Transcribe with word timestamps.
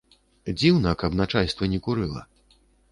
Дзіўна, 0.59 0.95
каб 1.03 1.19
начальства 1.21 1.63
не 1.77 1.85
курыла. 1.91 2.21